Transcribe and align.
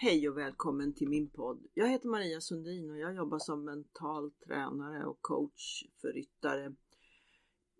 Hej 0.00 0.28
och 0.28 0.38
välkommen 0.38 0.92
till 0.92 1.08
min 1.08 1.30
podd. 1.30 1.66
Jag 1.74 1.88
heter 1.88 2.08
Maria 2.08 2.40
Sundin 2.40 2.90
och 2.90 2.98
jag 2.98 3.14
jobbar 3.14 3.38
som 3.38 3.64
mental 3.64 4.30
tränare 4.30 5.04
och 5.04 5.18
coach 5.20 5.84
för 6.00 6.12
ryttare 6.12 6.74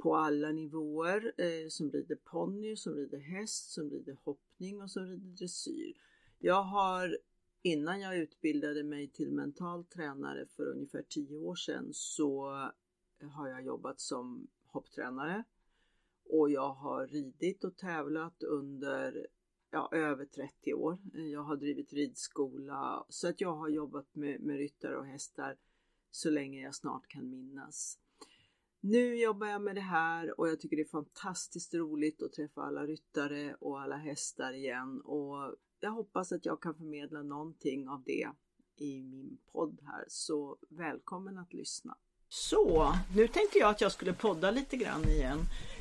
på 0.03 0.17
alla 0.17 0.53
nivåer 0.53 1.33
eh, 1.37 1.69
som 1.69 1.91
rider 1.91 2.17
ponny, 2.17 2.77
som 2.77 2.95
rider 2.95 3.18
häst, 3.18 3.71
som 3.71 3.91
rider 3.91 4.17
hoppning 4.25 4.82
och 4.82 4.91
som 4.91 5.07
rider 5.07 5.36
dressyr. 5.36 5.95
Jag 6.39 6.62
har 6.62 7.18
innan 7.62 8.00
jag 8.00 8.19
utbildade 8.19 8.85
mig 8.85 9.09
till 9.09 9.32
mental 9.32 9.85
tränare 9.85 10.46
för 10.46 10.66
ungefär 10.66 11.05
tio 11.09 11.37
år 11.37 11.55
sedan 11.55 11.89
så 11.93 12.48
har 13.21 13.48
jag 13.48 13.64
jobbat 13.64 14.00
som 14.00 14.48
hopptränare 14.66 15.45
och 16.25 16.50
jag 16.50 16.75
har 16.75 17.07
ridit 17.07 17.64
och 17.64 17.77
tävlat 17.77 18.43
under 18.43 19.27
ja, 19.71 19.89
över 19.93 20.25
30 20.25 20.75
år. 20.75 20.99
Jag 21.13 21.43
har 21.43 21.57
drivit 21.57 21.93
ridskola 21.93 23.07
så 23.08 23.29
att 23.29 23.40
jag 23.40 23.57
har 23.57 23.68
jobbat 23.68 24.14
med, 24.14 24.41
med 24.41 24.57
ryttare 24.57 24.96
och 24.96 25.07
hästar 25.07 25.57
så 26.11 26.31
länge 26.31 26.63
jag 26.63 26.75
snart 26.75 27.08
kan 27.08 27.31
minnas. 27.31 27.99
Nu 28.81 29.17
jobbar 29.17 29.46
jag 29.46 29.63
med 29.63 29.75
det 29.75 29.81
här 29.81 30.41
och 30.41 30.49
jag 30.49 30.61
tycker 30.61 30.77
det 30.77 30.82
är 30.82 30.89
fantastiskt 30.89 31.75
roligt 31.75 32.22
att 32.22 32.33
träffa 32.33 32.62
alla 32.62 32.86
ryttare 32.86 33.55
och 33.55 33.81
alla 33.81 33.97
hästar 33.97 34.53
igen 34.53 35.00
och 35.00 35.56
jag 35.80 35.91
hoppas 35.91 36.33
att 36.33 36.47
jag 36.47 36.62
kan 36.62 36.75
förmedla 36.75 37.22
någonting 37.22 37.89
av 37.89 38.03
det 38.06 38.28
i 38.77 39.03
min 39.03 39.39
podd 39.53 39.80
här 39.86 40.05
så 40.08 40.58
välkommen 40.69 41.39
att 41.39 41.53
lyssna. 41.53 41.97
Så, 42.28 42.95
nu 43.14 43.28
tänkte 43.28 43.59
jag 43.59 43.70
att 43.70 43.81
jag 43.81 43.92
skulle 43.92 44.12
podda 44.12 44.50
lite 44.50 44.77
grann 44.77 45.05
igen. 45.05 45.39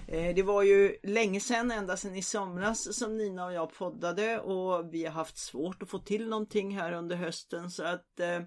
Eh, 0.08 0.36
det 0.36 0.44
var 0.44 0.64
ju 0.64 0.98
länge 1.04 1.40
sedan, 1.40 1.72
ända 1.72 1.98
sedan 1.98 2.16
i 2.16 2.22
somras 2.22 2.98
som 2.98 3.18
Nina 3.18 3.46
och 3.46 3.54
jag 3.54 3.74
poddade 3.74 4.40
och 4.40 4.94
vi 4.94 5.05
har 5.05 5.12
haft 5.12 5.38
svårt 5.38 5.84
att 5.84 5.90
få 5.90 5.99
till 5.99 6.30
någonting 6.30 6.77
här 6.77 6.91
under 6.91 7.16
hösten 7.16 7.71
så 7.71 7.84
att 7.84 8.20
eh, 8.20 8.41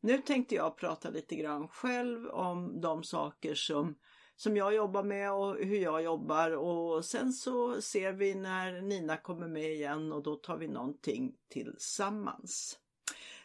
nu 0.00 0.18
tänkte 0.18 0.54
jag 0.54 0.76
prata 0.76 1.10
lite 1.10 1.36
grann 1.36 1.68
själv 1.68 2.28
om 2.28 2.80
de 2.80 3.02
saker 3.02 3.54
som, 3.54 3.94
som 4.36 4.56
jag 4.56 4.74
jobbar 4.74 5.02
med 5.02 5.32
och 5.32 5.56
hur 5.56 5.78
jag 5.78 6.02
jobbar 6.02 6.50
och 6.50 7.04
sen 7.04 7.32
så 7.32 7.80
ser 7.80 8.12
vi 8.12 8.34
när 8.34 8.80
Nina 8.82 9.16
kommer 9.16 9.48
med 9.48 9.72
igen 9.72 10.12
och 10.12 10.22
då 10.22 10.36
tar 10.36 10.56
vi 10.56 10.68
någonting 10.68 11.34
tillsammans. 11.50 12.78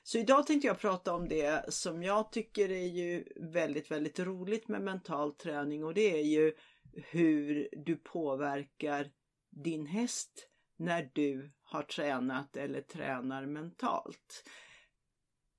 Så 0.08 0.18
idag 0.18 0.48
tänkte 0.48 0.68
jag 0.68 0.80
prata 0.80 1.14
om 1.14 1.30
det 1.30 1.74
som 1.74 2.04
jag 2.04 2.32
tycker 2.32 2.72
är 2.72 2.88
ju 2.88 3.24
väldigt, 3.36 3.92
väldigt 3.92 4.20
roligt 4.20 4.68
med 4.68 4.82
mental 4.82 5.34
träning 5.34 5.84
och 5.84 5.94
det 5.94 6.20
är 6.20 6.24
ju 6.24 6.54
hur 6.94 7.70
du 7.86 7.96
påverkar 7.96 9.12
din 9.50 9.86
häst 9.86 10.48
när 10.78 11.10
du 11.14 11.52
har 11.64 11.84
tränat 11.84 12.58
eller 12.58 12.82
tränar 12.82 13.46
mentalt. 13.46 14.44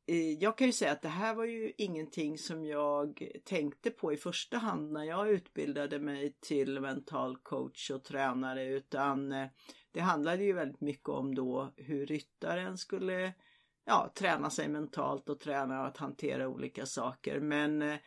Eh, 0.07 0.33
jag 0.33 0.59
kan 0.59 0.67
ju 0.67 0.73
säga 0.73 0.93
att 0.93 1.03
det 1.03 1.09
här 1.09 1.35
var 1.35 1.45
ju 1.45 1.73
ingenting 1.79 2.39
som 2.39 2.65
jag 2.65 3.29
tänkte 3.45 3.91
på 3.91 4.13
i 4.13 4.17
första 4.17 4.59
hand 4.59 4.93
när 4.93 5.05
jag 5.05 5.31
utbildade 5.31 5.99
mig 5.99 6.37
till 6.41 6.81
mental 6.81 7.37
coach 7.37 7.91
och 7.91 8.05
tränare 8.05 8.65
utan 8.65 9.33
eh, 9.33 9.49
det 9.93 10.01
handlade 10.01 10.45
ju 10.45 10.53
väldigt 10.53 10.81
mycket 10.81 11.09
om 11.09 11.35
då 11.35 11.73
hur 11.77 12.07
ryttaren 12.07 12.79
skulle 12.79 13.35
ja, 13.89 14.13
träna 14.15 14.51
sig 14.51 14.69
mentalt 14.69 15.29
och 15.29 15.41
träna 15.41 15.87
att 15.87 15.97
hantera 15.97 16.49
olika 16.49 16.87
saker. 16.87 17.41
Men 17.41 17.83
eh, 17.83 17.99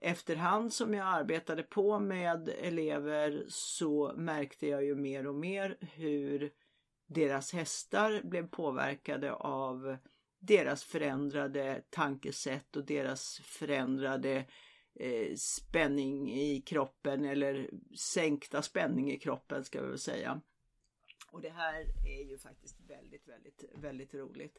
efterhand 0.00 0.72
som 0.72 0.94
jag 0.94 1.06
arbetade 1.06 1.62
på 1.62 1.98
med 1.98 2.48
elever 2.48 3.44
så 3.48 4.12
märkte 4.16 4.66
jag 4.66 4.84
ju 4.84 4.94
mer 4.94 5.26
och 5.26 5.34
mer 5.34 5.76
hur 5.80 6.52
deras 7.06 7.52
hästar 7.52 8.22
blev 8.24 8.48
påverkade 8.48 9.32
av 9.32 9.96
deras 10.38 10.84
förändrade 10.84 11.82
tankesätt 11.90 12.76
och 12.76 12.84
deras 12.84 13.40
förändrade 13.44 14.44
eh, 14.94 15.34
spänning 15.36 16.32
i 16.32 16.62
kroppen 16.66 17.24
eller 17.24 17.70
sänkta 17.98 18.62
spänning 18.62 19.12
i 19.12 19.18
kroppen 19.18 19.64
ska 19.64 19.82
vi 19.82 19.88
väl 19.88 19.98
säga. 19.98 20.40
Och 21.30 21.42
det 21.42 21.50
här 21.50 21.86
är 22.06 22.30
ju 22.30 22.38
faktiskt 22.38 22.80
väldigt, 22.80 23.28
väldigt, 23.28 23.64
väldigt 23.74 24.14
roligt. 24.14 24.58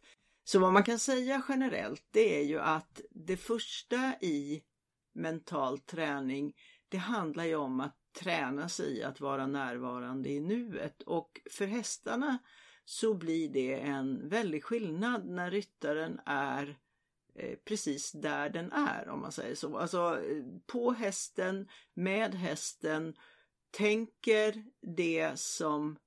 Så 0.49 0.59
vad 0.59 0.73
man 0.73 0.83
kan 0.83 0.99
säga 0.99 1.43
generellt 1.49 2.07
det 2.11 2.39
är 2.39 2.43
ju 2.43 2.59
att 2.59 3.01
det 3.11 3.37
första 3.37 4.15
i 4.21 4.63
mental 5.13 5.79
träning 5.79 6.53
det 6.89 6.97
handlar 6.97 7.43
ju 7.45 7.55
om 7.55 7.79
att 7.79 7.97
träna 8.19 8.69
sig 8.69 8.97
i 8.97 9.03
att 9.03 9.19
vara 9.19 9.47
närvarande 9.47 10.29
i 10.29 10.39
nuet 10.39 11.01
och 11.01 11.41
för 11.51 11.65
hästarna 11.65 12.37
så 12.85 13.13
blir 13.13 13.49
det 13.49 13.73
en 13.73 14.29
väldig 14.29 14.63
skillnad 14.63 15.25
när 15.25 15.51
ryttaren 15.51 16.19
är 16.25 16.77
eh, 17.35 17.57
precis 17.65 18.11
där 18.11 18.49
den 18.49 18.71
är 18.71 19.09
om 19.09 19.21
man 19.21 19.31
säger 19.31 19.55
så. 19.55 19.77
Alltså 19.77 20.19
eh, 20.19 20.43
på 20.65 20.91
hästen, 20.91 21.67
med 21.93 22.35
hästen, 22.35 23.15
tänker 23.71 24.65
det 24.95 25.39
som 25.39 25.97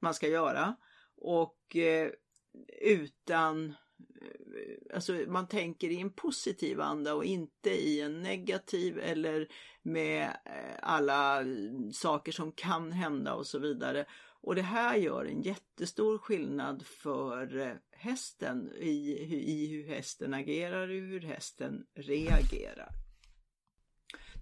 man 0.00 0.14
ska 0.14 0.28
göra 0.28 0.76
och 1.16 1.76
eh, 1.76 2.10
utan 2.82 3.74
eh, 4.20 4.94
alltså 4.94 5.12
man 5.12 5.48
tänker 5.48 5.88
i 5.88 6.00
en 6.00 6.12
positiv 6.12 6.80
anda 6.80 7.14
och 7.14 7.24
inte 7.24 7.70
i 7.70 8.00
en 8.00 8.22
negativ 8.22 8.98
eller 8.98 9.48
med 9.82 10.22
eh, 10.22 10.78
alla 10.82 11.44
saker 11.92 12.32
som 12.32 12.52
kan 12.52 12.92
hända 12.92 13.34
och 13.34 13.46
så 13.46 13.58
vidare. 13.58 14.06
Och 14.42 14.54
det 14.54 14.62
här 14.62 14.96
gör 14.96 15.24
en 15.24 15.42
jättestor 15.42 16.18
skillnad 16.18 16.86
för 16.86 17.58
eh, 17.58 17.74
hästen 17.90 18.72
i, 18.76 19.12
i 19.46 19.66
hur 19.66 19.88
hästen 19.88 20.34
agerar 20.34 20.88
och 20.88 20.94
hur 20.94 21.20
hästen 21.20 21.86
reagerar. 21.94 22.88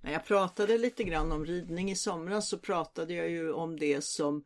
När 0.03 0.13
jag 0.13 0.25
pratade 0.25 0.79
lite 0.79 1.05
grann 1.05 1.33
om 1.33 1.47
ridning 1.47 1.91
i 1.91 1.97
somras 1.97 2.49
så 2.49 2.59
pratade 2.59 3.15
jag 3.15 3.31
ju 3.31 3.53
om 3.53 3.79
det 3.79 4.05
som 4.05 4.45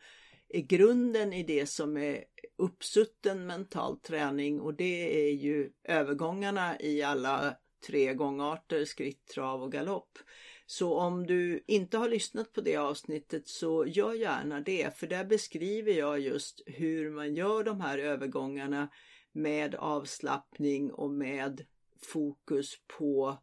är 0.52 0.60
grunden 0.60 1.32
i 1.32 1.42
det 1.42 1.66
som 1.66 1.96
är 1.96 2.24
uppsutten 2.58 3.46
mental 3.46 4.00
träning 4.00 4.60
och 4.60 4.74
det 4.74 5.28
är 5.28 5.32
ju 5.32 5.70
övergångarna 5.84 6.80
i 6.80 7.02
alla 7.02 7.56
tre 7.86 8.14
gångarter, 8.14 8.84
skritt, 8.84 9.26
trav 9.26 9.62
och 9.62 9.72
galopp. 9.72 10.18
Så 10.66 10.94
om 10.94 11.26
du 11.26 11.64
inte 11.66 11.98
har 11.98 12.08
lyssnat 12.08 12.52
på 12.52 12.60
det 12.60 12.76
avsnittet 12.76 13.48
så 13.48 13.86
gör 13.86 14.14
gärna 14.14 14.60
det 14.60 14.96
för 14.96 15.06
där 15.06 15.24
beskriver 15.24 15.92
jag 15.92 16.20
just 16.20 16.62
hur 16.66 17.10
man 17.10 17.34
gör 17.34 17.64
de 17.64 17.80
här 17.80 17.98
övergångarna 17.98 18.88
med 19.32 19.74
avslappning 19.74 20.92
och 20.92 21.10
med 21.10 21.66
fokus 22.02 22.74
på 22.98 23.38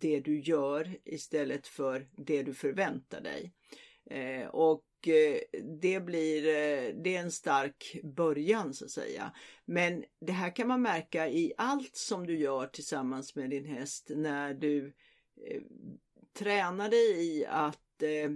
det 0.00 0.20
du 0.20 0.40
gör 0.40 0.96
istället 1.04 1.66
för 1.66 2.08
det 2.16 2.42
du 2.42 2.54
förväntar 2.54 3.20
dig. 3.20 3.52
Eh, 4.10 4.46
och 4.46 4.84
Eh, 5.08 5.40
det 5.80 6.00
blir 6.00 6.46
eh, 6.46 6.94
det 6.94 7.16
är 7.16 7.20
en 7.20 7.30
stark 7.30 8.00
början 8.02 8.74
så 8.74 8.84
att 8.84 8.90
säga. 8.90 9.32
Men 9.64 10.04
det 10.20 10.32
här 10.32 10.56
kan 10.56 10.68
man 10.68 10.82
märka 10.82 11.28
i 11.28 11.52
allt 11.56 11.96
som 11.96 12.26
du 12.26 12.38
gör 12.38 12.66
tillsammans 12.66 13.34
med 13.34 13.50
din 13.50 13.64
häst 13.64 14.10
när 14.14 14.54
du 14.54 14.92
eh, 15.46 15.62
tränar 16.38 16.88
dig 16.88 17.26
i 17.26 17.46
att 17.46 18.02
eh, 18.02 18.30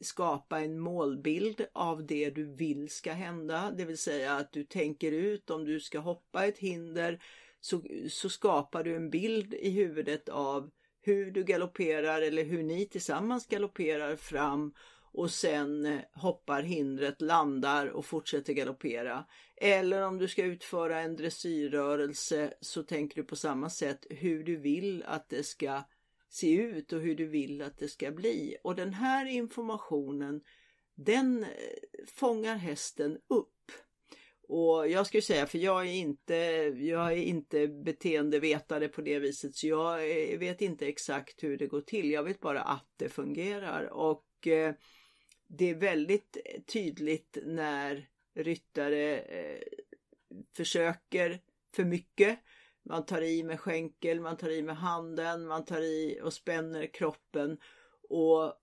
skapa 0.00 0.60
en 0.60 0.78
målbild 0.78 1.66
av 1.72 2.06
det 2.06 2.30
du 2.30 2.44
vill 2.44 2.90
ska 2.90 3.12
hända. 3.12 3.72
Det 3.76 3.84
vill 3.84 3.98
säga 3.98 4.34
att 4.34 4.52
du 4.52 4.64
tänker 4.64 5.12
ut 5.12 5.50
om 5.50 5.64
du 5.64 5.80
ska 5.80 5.98
hoppa 5.98 6.46
ett 6.46 6.58
hinder 6.58 7.22
så, 7.60 7.82
så 8.10 8.28
skapar 8.28 8.84
du 8.84 8.96
en 8.96 9.10
bild 9.10 9.54
i 9.54 9.70
huvudet 9.70 10.28
av 10.28 10.70
hur 11.02 11.30
du 11.30 11.44
galopperar 11.44 12.22
eller 12.22 12.44
hur 12.44 12.62
ni 12.62 12.86
tillsammans 12.86 13.46
galopperar 13.46 14.16
fram 14.16 14.74
och 15.16 15.30
sen 15.30 15.86
eh, 15.86 16.00
hoppar 16.12 16.62
hindret, 16.62 17.20
landar 17.20 17.86
och 17.86 18.06
fortsätter 18.06 18.52
galoppera. 18.52 19.24
Eller 19.56 20.02
om 20.02 20.18
du 20.18 20.28
ska 20.28 20.44
utföra 20.44 21.00
en 21.00 21.16
dressyrrörelse 21.16 22.54
så 22.60 22.82
tänker 22.82 23.16
du 23.16 23.24
på 23.24 23.36
samma 23.36 23.70
sätt 23.70 24.06
hur 24.10 24.44
du 24.44 24.56
vill 24.56 25.04
att 25.06 25.28
det 25.28 25.42
ska 25.46 25.82
se 26.28 26.52
ut 26.52 26.92
och 26.92 27.00
hur 27.00 27.14
du 27.14 27.26
vill 27.26 27.62
att 27.62 27.78
det 27.78 27.88
ska 27.88 28.10
bli. 28.10 28.56
Och 28.62 28.74
den 28.74 28.94
här 28.94 29.26
informationen 29.26 30.40
den 30.94 31.42
eh, 31.42 31.48
fångar 32.06 32.56
hästen 32.56 33.18
upp. 33.28 33.52
Och 34.48 34.88
jag 34.88 35.06
skulle 35.06 35.22
säga, 35.22 35.46
för 35.46 35.58
jag 35.58 35.86
är 35.86 35.92
inte, 35.92 36.34
jag 36.78 37.12
är 37.12 37.16
inte 37.16 37.68
beteendevetare 37.68 38.88
på 38.88 39.00
det 39.00 39.18
viset 39.18 39.54
så 39.54 39.66
jag 39.66 40.10
eh, 40.32 40.38
vet 40.38 40.60
inte 40.60 40.86
exakt 40.86 41.42
hur 41.42 41.58
det 41.58 41.66
går 41.66 41.80
till. 41.80 42.10
Jag 42.10 42.22
vet 42.22 42.40
bara 42.40 42.60
att 42.60 42.88
det 42.96 43.08
fungerar 43.08 43.84
och 43.92 44.46
eh, 44.46 44.74
det 45.46 45.70
är 45.70 45.74
väldigt 45.74 46.36
eh, 46.44 46.60
tydligt 46.62 47.38
när 47.44 48.08
ryttare 48.34 49.18
eh, 49.18 49.62
försöker 50.56 51.40
för 51.74 51.84
mycket. 51.84 52.38
Man 52.82 53.06
tar 53.06 53.22
i 53.22 53.42
med 53.42 53.60
skänkel, 53.60 54.20
man 54.20 54.36
tar 54.36 54.50
i 54.50 54.62
med 54.62 54.76
handen, 54.76 55.46
man 55.46 55.64
tar 55.64 55.80
i 55.80 56.20
och 56.22 56.32
spänner 56.32 56.86
kroppen 56.86 57.58
och 58.08 58.54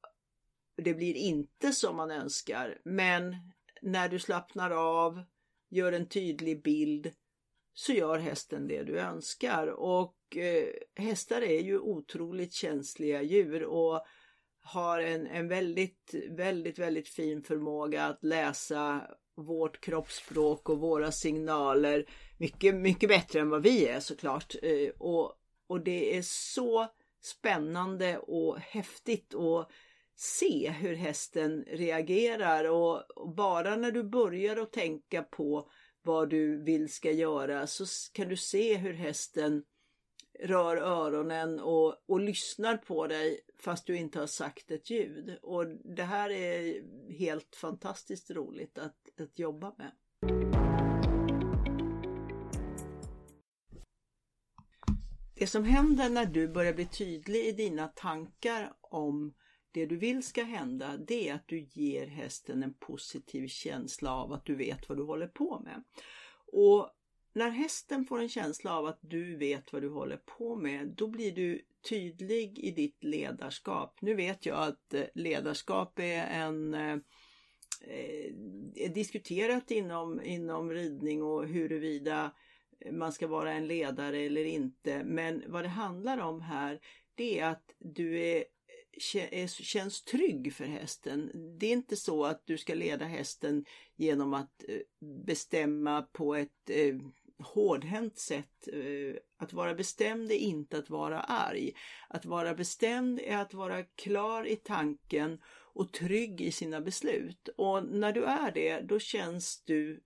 det 0.76 0.94
blir 0.94 1.16
inte 1.16 1.72
som 1.72 1.96
man 1.96 2.12
önskar. 2.12 2.82
Men 2.86 3.36
när 3.82 4.10
du 4.10 4.20
slappnar 4.20 4.72
av, 4.72 5.24
gör 5.70 5.92
en 5.92 6.10
tydlig 6.10 6.64
bild 6.64 7.12
så 7.74 7.94
gör 7.94 8.18
hästen 8.18 8.68
det 8.68 8.84
du 8.84 9.00
önskar 9.00 9.68
och 9.68 10.38
eh, 10.38 10.68
hästar 10.96 11.42
är 11.42 11.62
ju 11.62 11.80
otroligt 11.80 12.54
känsliga 12.54 13.22
djur 13.22 13.64
och 13.64 14.06
har 14.64 15.00
en, 15.00 15.28
en 15.28 15.48
väldigt, 15.48 16.16
väldigt, 16.30 16.80
väldigt 16.80 17.08
fin 17.08 17.44
förmåga 17.44 18.06
att 18.06 18.24
läsa 18.24 19.02
vårt 19.36 19.82
kroppsspråk 19.82 20.70
och 20.70 20.80
våra 20.80 21.12
signaler 21.12 22.06
mycket, 22.38 22.76
mycket 22.76 23.10
bättre 23.10 23.40
än 23.40 23.50
vad 23.50 23.64
vi 23.64 23.88
är 23.88 24.00
såklart. 24.00 24.56
Eh, 24.62 24.90
och, 24.98 25.34
och 25.68 25.84
det 25.84 26.18
är 26.18 26.22
så 26.22 26.88
spännande 27.22 28.18
och 28.18 28.60
häftigt 28.60 29.34
att 29.36 29.70
se 30.16 30.70
hur 30.70 30.96
hästen 30.96 31.66
reagerar 31.68 32.66
och, 32.66 33.12
och 33.12 33.36
bara 33.36 33.76
när 33.76 33.92
du 33.92 34.04
börjar 34.04 34.58
att 34.58 34.72
tänka 34.72 35.24
på 35.24 35.70
vad 36.02 36.30
du 36.30 36.64
vill 36.64 36.94
ska 36.94 37.12
göra 37.12 37.68
så 37.68 37.86
kan 38.14 38.30
du 38.30 38.38
se 38.38 38.78
hur 38.78 38.94
hästen 38.94 39.64
rör 40.40 40.78
öronen 40.78 41.60
och, 41.60 41.96
och 42.06 42.20
lyssnar 42.20 42.78
på 42.78 43.08
dig 43.08 43.40
fast 43.60 43.86
du 43.86 43.98
inte 43.98 44.20
har 44.20 44.28
sagt 44.28 44.72
ett 44.72 44.90
ljud. 44.90 45.38
Och 45.42 45.68
det 45.68 46.04
här 46.04 46.30
är 46.30 46.84
helt 47.12 47.56
fantastiskt 47.56 48.32
roligt 48.32 48.78
att, 48.78 49.20
att 49.20 49.40
jobba 49.40 49.74
med. 49.78 49.92
Det 55.36 55.48
som 55.48 55.64
händer 55.64 56.10
när 56.10 56.26
du 56.26 56.48
börjar 56.48 56.74
bli 56.74 56.86
tydlig 56.86 57.46
i 57.46 57.52
dina 57.52 57.88
tankar 57.88 58.74
om 58.82 59.34
det 59.72 59.86
du 59.86 59.98
vill 59.98 60.24
ska 60.24 60.44
hända, 60.44 60.98
det 60.98 61.30
är 61.30 61.34
att 61.34 61.48
du 61.48 61.60
ger 61.60 62.08
hästen 62.08 62.64
en 62.64 62.74
positiv 62.74 63.48
känsla 63.48 64.16
av 64.16 64.34
att 64.34 64.46
du 64.46 64.56
vet 64.56 64.90
vad 64.90 64.98
du 64.98 65.04
håller 65.04 65.28
på 65.28 65.60
med. 65.60 65.84
Och 66.52 66.90
när 67.34 67.50
hästen 67.50 68.06
får 68.06 68.20
en 68.20 68.30
känsla 68.30 68.78
av 68.78 68.86
att 68.86 69.00
du 69.02 69.36
vet 69.36 69.74
vad 69.74 69.82
du 69.82 69.90
håller 69.90 70.18
på 70.18 70.56
med, 70.56 70.88
då 70.88 71.08
blir 71.08 71.32
du 71.32 71.62
tydlig 71.90 72.60
i 72.60 72.72
ditt 72.72 73.04
ledarskap. 73.04 74.02
Nu 74.02 74.14
vet 74.14 74.46
jag 74.46 74.68
att 74.68 74.94
eh, 74.94 75.04
ledarskap 75.14 76.00
är 76.00 76.26
en 76.26 76.74
är 78.76 78.90
diskuterat 78.90 79.72
inom, 79.72 80.22
inom 80.22 80.72
ridning 80.72 81.24
och 81.24 81.48
huruvida 81.48 82.32
man 82.92 83.12
ska 83.12 83.28
vara 83.28 83.54
en 83.54 83.68
ledare 83.68 84.20
eller 84.20 84.46
inte. 84.46 85.04
Men 85.04 85.44
vad 85.48 85.64
det 85.64 85.70
handlar 85.70 86.18
om 86.18 86.42
här 86.42 86.80
det 87.16 87.40
är 87.40 87.50
att 87.50 87.76
du 87.80 88.20
är, 88.20 88.44
känns 89.48 90.04
trygg 90.04 90.54
för 90.54 90.66
hästen. 90.66 91.32
Det 91.60 91.66
är 91.66 91.72
inte 91.72 91.96
så 91.96 92.26
att 92.26 92.42
du 92.46 92.58
ska 92.58 92.74
leda 92.74 93.06
hästen 93.06 93.66
genom 93.96 94.34
att 94.34 94.64
bestämma 95.26 96.02
på 96.02 96.36
ett 96.36 96.70
hårdhänt 97.40 98.18
sätt. 98.18 98.68
Eh, 98.74 99.16
att 99.38 99.54
vara 99.54 99.74
bestämd 99.74 100.32
är 100.32 100.36
inte 100.36 100.78
att 100.78 100.90
vara 100.90 101.22
arg. 101.22 101.72
Att 102.10 102.26
vara 102.26 102.54
bestämd 102.54 103.20
är 103.20 103.38
att 103.38 103.54
vara 103.54 103.84
klar 103.84 104.48
i 104.48 104.56
tanken 104.56 105.42
och 105.74 105.94
trygg 105.94 106.42
i 106.42 106.52
sina 106.52 106.82
beslut. 106.82 107.50
Och 107.58 107.86
när 107.86 108.12
du 108.12 108.24
är 108.24 108.52
det, 108.52 108.80
då 108.80 109.00
känns 109.00 109.64
du 109.66 110.04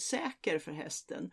säker 0.00 0.58
för 0.58 0.72
hästen. 0.72 1.30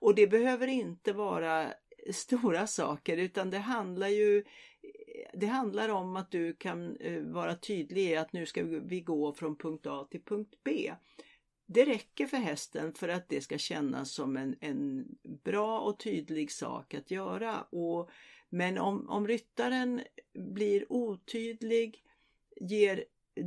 Och 0.00 0.14
det 0.14 0.26
behöver 0.26 0.66
inte 0.66 1.12
vara 1.12 1.72
stora 2.12 2.66
saker 2.66 3.16
utan 3.16 3.50
det 3.50 3.58
handlar 3.58 4.08
ju 4.08 4.44
det 5.32 5.46
handlar 5.46 5.88
om 5.88 6.16
att 6.16 6.30
du 6.30 6.52
kan 6.52 6.96
eh, 6.96 7.22
vara 7.22 7.54
tydlig 7.54 8.02
i 8.02 8.16
att 8.16 8.32
nu 8.32 8.46
ska 8.46 8.62
vi 8.62 9.00
gå 9.00 9.32
från 9.32 9.56
punkt 9.56 9.86
A 9.86 10.08
till 10.10 10.22
punkt 10.22 10.54
B. 10.64 10.92
Det 11.66 11.84
räcker 11.84 12.26
för 12.26 12.36
hästen 12.36 12.94
för 12.94 13.08
att 13.08 13.28
det 13.28 13.40
ska 13.40 13.58
kännas 13.58 14.12
som 14.12 14.36
en, 14.36 14.56
en 14.60 15.06
bra 15.44 15.80
och 15.80 15.98
tydlig 15.98 16.52
sak 16.52 16.94
att 16.94 17.10
göra. 17.10 17.62
Och, 17.62 18.10
men 18.48 18.78
om, 18.78 19.08
om 19.08 19.28
ryttaren 19.28 20.02
blir 20.34 20.92
otydlig, 20.92 22.02
ger 22.60 23.04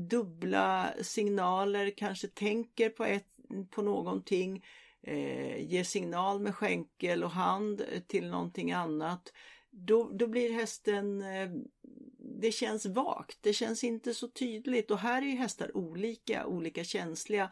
dubbla 0.10 0.94
signaler, 1.02 1.90
kanske 1.98 2.28
tänker 2.28 2.90
på, 2.90 3.06
ett, 3.06 3.28
på 3.70 3.82
någonting, 3.82 4.66
eh, 5.02 5.72
ger 5.72 5.84
signal 5.84 6.40
med 6.40 6.56
skänkel 6.56 7.24
och 7.24 7.32
hand 7.32 7.86
till 8.08 8.30
någonting 8.30 8.72
annat, 8.72 9.34
då, 9.72 10.10
då 10.14 10.28
blir 10.28 10.54
hästen, 10.54 11.22
eh, 11.22 11.50
det 12.42 12.52
känns 12.52 12.86
vagt, 12.86 13.38
det 13.42 13.54
känns 13.54 13.84
inte 13.84 14.14
så 14.14 14.28
tydligt 14.28 14.92
och 14.92 14.98
här 14.98 15.22
är 15.22 15.26
ju 15.26 15.36
hästar 15.36 15.78
olika, 15.78 16.46
olika 16.46 16.84
känsliga. 16.84 17.52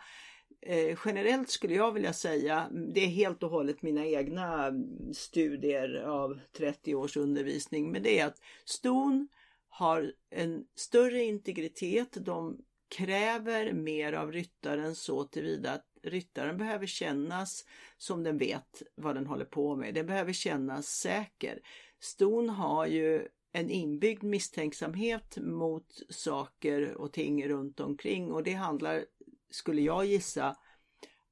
Eh, 0.61 0.97
generellt 1.05 1.49
skulle 1.49 1.73
jag 1.73 1.91
vilja 1.91 2.13
säga, 2.13 2.69
det 2.93 3.03
är 3.03 3.07
helt 3.07 3.43
och 3.43 3.49
hållet 3.49 3.81
mina 3.81 4.05
egna 4.05 4.73
studier 5.13 6.01
av 6.01 6.39
30 6.57 6.95
års 6.95 7.17
undervisning, 7.17 7.91
men 7.91 8.03
det 8.03 8.19
är 8.19 8.25
att 8.25 8.41
ston 8.65 9.27
har 9.69 10.13
en 10.29 10.65
större 10.75 11.23
integritet. 11.23 12.17
De 12.25 12.57
kräver 12.89 13.73
mer 13.73 14.13
av 14.13 14.31
ryttaren 14.31 14.95
så 14.95 15.23
tillvida 15.23 15.71
att 15.71 15.85
ryttaren 16.03 16.57
behöver 16.57 16.85
kännas 16.85 17.65
som 17.97 18.23
den 18.23 18.37
vet 18.37 18.81
vad 18.95 19.15
den 19.15 19.27
håller 19.27 19.45
på 19.45 19.75
med. 19.75 19.93
Den 19.93 20.05
behöver 20.05 20.33
kännas 20.33 20.87
säker. 20.87 21.59
Ston 21.99 22.49
har 22.49 22.85
ju 22.85 23.27
en 23.51 23.69
inbyggd 23.69 24.23
misstänksamhet 24.23 25.37
mot 25.37 26.01
saker 26.09 26.93
och 26.97 27.13
ting 27.13 27.47
runt 27.47 27.79
omkring 27.79 28.31
och 28.31 28.43
det 28.43 28.53
handlar 28.53 29.05
skulle 29.49 29.81
jag 29.81 30.05
gissa, 30.05 30.55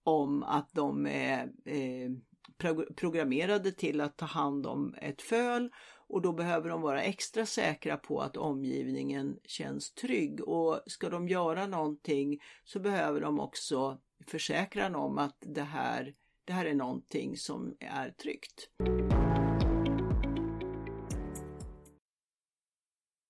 om 0.04 0.44
att 0.44 0.70
de 0.74 1.06
eh, 1.06 1.42
eh, 1.66 2.12
är 2.58 2.94
programmerade 2.94 3.72
till 3.72 4.02
att 4.02 4.18
ta 4.18 4.26
hand 4.26 4.68
om 4.68 4.96
ett 5.02 5.22
föl 5.22 5.72
och 6.08 6.22
då 6.22 6.34
behöver 6.34 6.70
de 6.70 6.82
vara 6.82 7.02
extra 7.02 7.46
säkra 7.46 7.98
på 7.98 8.22
att 8.22 8.38
omgivningen 8.38 9.40
känns 9.44 9.94
trygg 9.94 10.48
och 10.48 10.82
ska 10.86 11.10
de 11.10 11.28
göra 11.28 11.68
någonting 11.68 12.40
så 12.64 12.80
behöver 12.80 13.22
de 13.22 13.40
också 13.40 14.00
försäkran 14.28 14.96
om 14.96 15.18
att 15.18 15.38
det 15.40 15.62
här, 15.62 16.16
det 16.46 16.54
här 16.54 16.66
är 16.66 16.76
någonting 16.76 17.38
som 17.38 17.78
är 17.80 18.10
tryggt. 18.10 18.70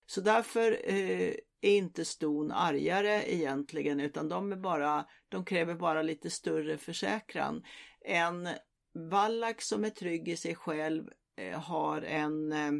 Så 0.05 0.21
därför 0.21 0.93
eh, 0.93 1.33
är 1.67 1.77
inte 1.77 2.05
ston 2.05 2.51
argare 2.51 3.33
egentligen 3.33 3.99
utan 3.99 4.29
de, 4.29 4.51
är 4.51 4.55
bara, 4.55 5.05
de 5.29 5.45
kräver 5.45 5.75
bara 5.75 6.01
lite 6.01 6.29
större 6.29 6.77
försäkran. 6.77 7.63
En 8.01 8.49
vallack 8.93 9.61
som 9.61 9.85
är 9.85 9.89
trygg 9.89 10.27
i 10.27 10.37
sig 10.37 10.55
själv 10.55 11.09
eh, 11.37 11.59
har 11.59 12.01
en 12.01 12.51
eh, 12.51 12.71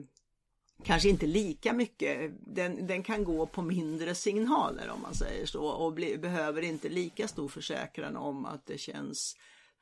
kanske 0.84 1.10
inte 1.10 1.26
lika 1.26 1.74
mycket, 1.74 2.32
den, 2.40 2.88
den 2.88 3.04
kan 3.04 3.24
gå 3.24 3.46
på 3.46 3.62
mindre 3.62 4.16
signaler 4.16 4.90
om 4.90 5.02
man 5.02 5.14
säger 5.14 5.46
så 5.46 5.66
och 5.66 5.94
bli, 5.94 6.18
behöver 6.18 6.62
inte 6.62 6.90
lika 6.90 7.28
stor 7.28 7.48
försäkran 7.48 8.16
om 8.16 8.46
att 8.46 8.66
det 8.66 8.78
känns 8.78 9.36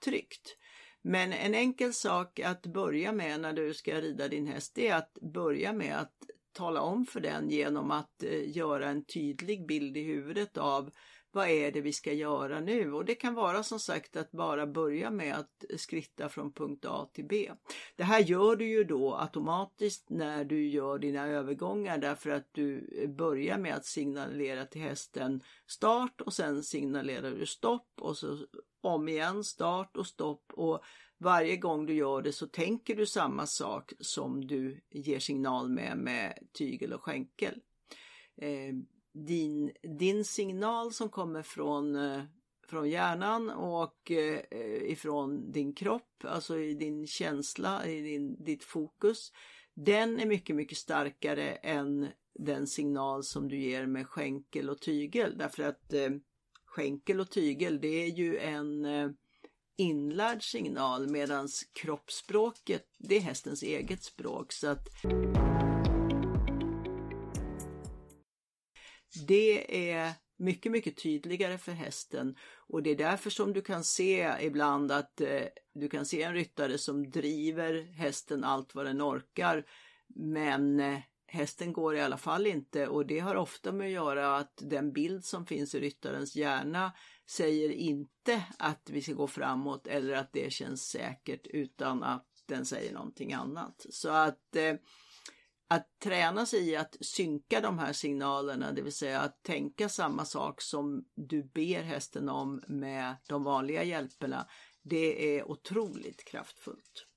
tryggt. 0.05 0.57
Men 1.01 1.33
en 1.33 1.55
enkel 1.55 1.93
sak 1.93 2.39
att 2.39 2.65
börja 2.65 3.11
med 3.11 3.39
när 3.39 3.53
du 3.53 3.73
ska 3.73 4.01
rida 4.01 4.27
din 4.27 4.47
häst 4.47 4.71
det 4.75 4.87
är 4.87 4.95
att 4.95 5.13
börja 5.33 5.73
med 5.73 5.99
att 5.99 6.15
tala 6.53 6.81
om 6.81 7.05
för 7.05 7.19
den 7.19 7.49
genom 7.49 7.91
att 7.91 8.23
eh, 8.23 8.57
göra 8.57 8.89
en 8.89 9.05
tydlig 9.05 9.67
bild 9.67 9.97
i 9.97 10.03
huvudet 10.03 10.57
av 10.57 10.91
vad 11.33 11.47
är 11.47 11.71
det 11.71 11.81
vi 11.81 11.93
ska 11.93 12.13
göra 12.13 12.59
nu? 12.59 12.93
Och 12.93 13.05
det 13.05 13.15
kan 13.15 13.33
vara 13.33 13.63
som 13.63 13.79
sagt 13.79 14.15
att 14.15 14.31
bara 14.31 14.67
börja 14.67 15.11
med 15.11 15.35
att 15.35 15.63
skritta 15.77 16.29
från 16.29 16.53
punkt 16.53 16.85
A 16.85 17.09
till 17.13 17.25
B. 17.25 17.51
Det 17.95 18.03
här 18.03 18.19
gör 18.19 18.55
du 18.55 18.65
ju 18.65 18.83
då 18.83 19.15
automatiskt 19.15 20.09
när 20.09 20.43
du 20.43 20.67
gör 20.67 20.99
dina 20.99 21.27
övergångar 21.27 21.97
därför 21.97 22.29
att 22.29 22.47
du 22.51 22.97
eh, 23.01 23.09
börjar 23.09 23.57
med 23.57 23.75
att 23.75 23.85
signalera 23.85 24.65
till 24.65 24.81
hästen 24.81 25.41
start 25.67 26.21
och 26.21 26.33
sen 26.33 26.63
signalerar 26.63 27.31
du 27.31 27.45
stopp 27.45 27.89
och 28.01 28.17
så 28.17 28.37
om 28.81 29.09
igen 29.09 29.43
start 29.43 29.97
och 29.97 30.07
stopp 30.07 30.43
och 30.53 30.83
varje 31.17 31.57
gång 31.57 31.85
du 31.85 31.93
gör 31.93 32.21
det 32.21 32.33
så 32.33 32.47
tänker 32.47 32.95
du 32.95 33.05
samma 33.05 33.47
sak 33.47 33.93
som 33.99 34.47
du 34.47 34.81
ger 34.89 35.19
signal 35.19 35.69
med 35.69 35.97
med 35.97 36.47
tygel 36.53 36.93
och 36.93 37.03
skänkel. 37.03 37.61
Eh, 38.37 38.73
din, 39.13 39.71
din 39.81 40.25
signal 40.25 40.93
som 40.93 41.09
kommer 41.09 41.41
från, 41.41 41.95
eh, 41.95 42.23
från 42.67 42.89
hjärnan 42.89 43.49
och 43.49 44.11
eh, 44.11 44.41
ifrån 44.91 45.51
din 45.51 45.73
kropp, 45.73 46.23
alltså 46.23 46.59
i 46.59 46.73
din 46.73 47.07
känsla, 47.07 47.87
i 47.87 48.01
din, 48.01 48.43
ditt 48.43 48.63
fokus, 48.63 49.31
den 49.73 50.19
är 50.19 50.25
mycket, 50.25 50.55
mycket 50.55 50.77
starkare 50.77 51.51
än 51.51 52.07
den 52.33 52.67
signal 52.67 53.23
som 53.23 53.47
du 53.47 53.57
ger 53.57 53.85
med 53.85 54.07
skänkel 54.07 54.69
och 54.69 54.81
tygel 54.81 55.37
därför 55.37 55.63
att 55.63 55.93
eh, 55.93 56.09
skänkel 56.65 57.19
och 57.19 57.29
tygel 57.29 57.81
det 57.81 58.03
är 58.03 58.09
ju 58.09 58.37
en 58.37 58.85
eh, 58.85 59.09
inlärd 59.77 60.43
signal 60.51 61.09
medan 61.09 61.47
kroppsspråket 61.73 62.85
det 62.97 63.17
är 63.17 63.21
hästens 63.21 63.63
eget 63.63 64.03
språk. 64.03 64.51
Så 64.51 64.67
att 64.67 64.87
det 69.27 69.91
är 69.91 70.13
mycket, 70.37 70.71
mycket 70.71 71.03
tydligare 71.03 71.57
för 71.57 71.71
hästen 71.71 72.35
och 72.55 72.83
det 72.83 72.89
är 72.89 72.95
därför 72.95 73.29
som 73.29 73.53
du 73.53 73.61
kan 73.61 73.83
se 73.83 74.33
ibland 74.41 74.91
att 74.91 75.21
eh, 75.21 75.47
du 75.73 75.89
kan 75.89 76.05
se 76.05 76.23
en 76.23 76.33
ryttare 76.33 76.77
som 76.77 77.09
driver 77.09 77.93
hästen 77.93 78.43
allt 78.43 78.75
vad 78.75 78.85
den 78.85 79.01
orkar 79.01 79.65
men 80.15 80.79
eh, 80.79 80.99
hästen 81.27 81.73
går 81.73 81.95
i 81.95 82.01
alla 82.01 82.17
fall 82.17 82.47
inte 82.47 82.87
och 82.87 83.05
det 83.05 83.19
har 83.19 83.35
ofta 83.35 83.71
med 83.71 83.87
att 83.87 83.93
göra 83.93 84.37
att 84.37 84.61
den 84.61 84.93
bild 84.93 85.25
som 85.25 85.45
finns 85.45 85.75
i 85.75 85.79
ryttarens 85.79 86.35
hjärna 86.35 86.91
säger 87.29 87.69
inte 87.69 88.45
att 88.59 88.89
vi 88.89 89.01
ska 89.01 89.13
gå 89.13 89.27
framåt 89.27 89.87
eller 89.87 90.13
att 90.13 90.33
det 90.33 90.53
känns 90.53 90.89
säkert 90.89 91.47
utan 91.47 92.03
att 92.03 92.27
den 92.45 92.65
säger 92.65 92.93
någonting 92.93 93.33
annat. 93.33 93.85
Så 93.89 94.09
att 94.09 94.55
eh, 94.55 94.75
att 95.67 95.99
träna 95.99 96.45
sig 96.45 96.69
i 96.69 96.75
att 96.75 96.95
synka 97.01 97.61
de 97.61 97.79
här 97.79 97.93
signalerna, 97.93 98.71
det 98.71 98.81
vill 98.81 98.93
säga 98.93 99.21
att 99.21 99.43
tänka 99.43 99.89
samma 99.89 100.25
sak 100.25 100.61
som 100.61 101.05
du 101.15 101.43
ber 101.43 101.81
hästen 101.81 102.29
om 102.29 102.63
med 102.67 103.15
de 103.27 103.43
vanliga 103.43 103.83
hjälperna, 103.83 104.47
det 104.81 105.37
är 105.37 105.51
otroligt 105.51 106.25
kraftfullt. 106.25 107.07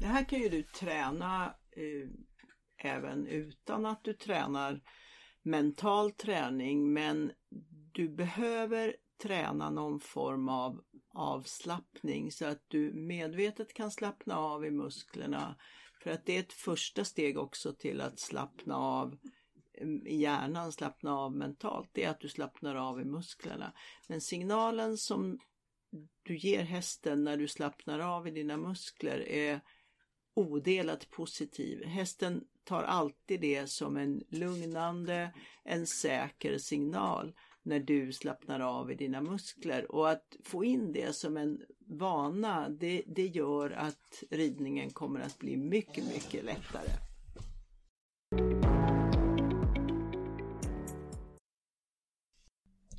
Det 0.00 0.06
här 0.06 0.24
kan 0.28 0.40
ju 0.40 0.48
du 0.48 0.62
träna 0.62 1.54
eh, 1.76 2.08
även 2.90 3.26
utan 3.26 3.86
att 3.86 4.04
du 4.04 4.12
tränar 4.12 4.80
mental 5.42 6.12
träning 6.12 6.92
men 6.92 7.32
du 7.92 8.08
behöver 8.08 8.96
träna 9.22 9.70
någon 9.70 10.00
form 10.00 10.48
av 10.48 10.82
avslappning 11.14 12.32
så 12.32 12.46
att 12.46 12.64
du 12.68 12.92
medvetet 12.92 13.74
kan 13.74 13.90
slappna 13.90 14.36
av 14.36 14.64
i 14.64 14.70
musklerna. 14.70 15.56
För 16.02 16.10
att 16.10 16.26
det 16.26 16.36
är 16.36 16.40
ett 16.40 16.52
första 16.52 17.04
steg 17.04 17.38
också 17.38 17.74
till 17.74 18.00
att 18.00 18.20
slappna 18.20 18.76
av 18.76 19.18
mm, 19.78 20.06
i 20.06 20.16
hjärnan, 20.16 20.72
slappna 20.72 21.18
av 21.18 21.36
mentalt, 21.36 21.90
det 21.92 22.04
är 22.04 22.10
att 22.10 22.20
du 22.20 22.28
slappnar 22.28 22.74
av 22.74 23.00
i 23.00 23.04
musklerna. 23.04 23.72
Men 24.08 24.20
signalen 24.20 24.96
som 24.96 25.38
du 26.22 26.36
ger 26.36 26.62
hästen 26.62 27.24
när 27.24 27.36
du 27.36 27.48
slappnar 27.48 27.98
av 27.98 28.28
i 28.28 28.30
dina 28.30 28.56
muskler 28.56 29.28
är 29.28 29.60
odelat 30.34 31.10
positiv. 31.10 31.84
Hästen 31.84 32.44
tar 32.64 32.82
alltid 32.82 33.40
det 33.40 33.66
som 33.66 33.96
en 33.96 34.24
lugnande, 34.28 35.34
en 35.64 35.86
säker 35.86 36.58
signal 36.58 37.32
när 37.62 37.80
du 37.80 38.12
slappnar 38.12 38.60
av 38.60 38.92
i 38.92 38.94
dina 38.94 39.20
muskler. 39.20 39.92
Och 39.92 40.10
att 40.10 40.36
få 40.44 40.64
in 40.64 40.92
det 40.92 41.12
som 41.16 41.36
en 41.36 41.60
vana, 41.86 42.68
det, 42.68 43.02
det 43.06 43.26
gör 43.26 43.70
att 43.70 44.22
ridningen 44.30 44.90
kommer 44.90 45.20
att 45.20 45.38
bli 45.38 45.56
mycket, 45.56 46.04
mycket 46.04 46.44
lättare. 46.44 46.90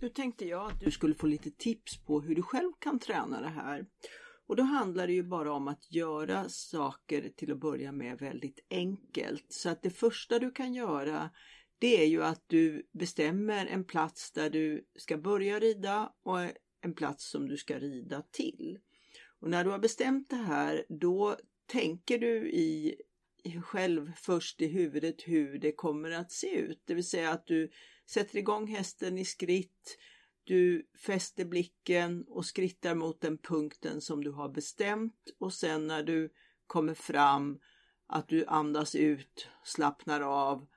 Nu 0.01 0.09
tänkte 0.09 0.45
jag 0.45 0.71
att 0.71 0.79
du 0.79 0.91
skulle 0.91 1.15
få 1.15 1.27
lite 1.27 1.51
tips 1.51 1.97
på 1.97 2.21
hur 2.21 2.35
du 2.35 2.41
själv 2.41 2.71
kan 2.79 2.99
träna 2.99 3.41
det 3.41 3.49
här. 3.49 3.85
Och 4.53 4.57
då 4.57 4.63
handlar 4.63 5.07
det 5.07 5.13
ju 5.13 5.23
bara 5.23 5.53
om 5.53 5.67
att 5.67 5.91
göra 5.91 6.49
saker 6.49 7.31
till 7.35 7.51
att 7.51 7.59
börja 7.59 7.91
med 7.91 8.19
väldigt 8.19 8.59
enkelt. 8.69 9.45
Så 9.49 9.69
att 9.69 9.81
det 9.81 9.89
första 9.89 10.39
du 10.39 10.51
kan 10.51 10.73
göra 10.73 11.29
det 11.79 12.01
är 12.01 12.05
ju 12.05 12.23
att 12.23 12.43
du 12.47 12.89
bestämmer 12.91 13.65
en 13.65 13.83
plats 13.83 14.31
där 14.31 14.49
du 14.49 14.87
ska 14.95 15.17
börja 15.17 15.59
rida 15.59 16.13
och 16.23 16.39
en 16.81 16.93
plats 16.95 17.29
som 17.29 17.47
du 17.47 17.57
ska 17.57 17.79
rida 17.79 18.21
till. 18.31 18.79
Och 19.39 19.49
när 19.49 19.63
du 19.63 19.69
har 19.69 19.79
bestämt 19.79 20.29
det 20.29 20.35
här 20.35 20.85
då 20.89 21.37
tänker 21.65 22.19
du 22.19 22.51
i 22.51 22.95
själv 23.63 24.11
först 24.15 24.61
i 24.61 24.67
huvudet 24.67 25.27
hur 25.27 25.59
det 25.59 25.71
kommer 25.71 26.11
att 26.11 26.31
se 26.31 26.55
ut. 26.55 26.81
Det 26.85 26.93
vill 26.93 27.07
säga 27.07 27.31
att 27.31 27.47
du 27.47 27.71
sätter 28.09 28.37
igång 28.37 28.67
hästen 28.67 29.17
i 29.17 29.25
skritt, 29.25 29.97
du 30.43 30.87
fäster 31.05 31.45
blicken 31.45 32.25
och 32.27 32.45
skrittar 32.45 32.95
mot 32.95 33.21
den 33.21 33.37
punkten 33.37 34.01
som 34.01 34.23
du 34.23 34.31
har 34.31 34.49
bestämt 34.49 35.33
och 35.39 35.53
sen 35.53 35.87
när 35.87 36.03
du 36.03 36.33
kommer 36.67 36.93
fram 36.93 37.59
att 38.07 38.27
du 38.27 38.45
andas 38.45 38.95
ut, 38.95 39.47
slappnar 39.63 40.21
av 40.21 40.67